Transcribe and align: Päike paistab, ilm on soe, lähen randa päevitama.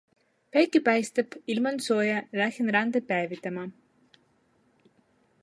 Päike 0.55 0.79
paistab, 0.87 1.37
ilm 1.55 1.69
on 1.73 1.77
soe, 1.89 2.15
lähen 2.41 2.73
randa 2.77 3.03
päevitama. 3.13 3.71